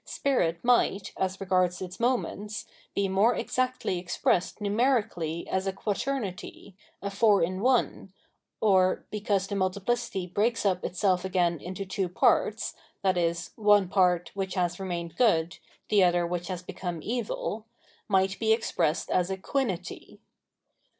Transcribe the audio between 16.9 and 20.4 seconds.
evil), might be expressed as a Quinity.